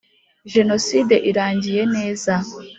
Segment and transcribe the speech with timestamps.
[0.53, 2.33] jenoside irangiye neza,